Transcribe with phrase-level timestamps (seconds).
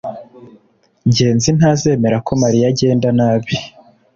[1.07, 3.53] ngenzi ntazemera ko mariya agenda nabi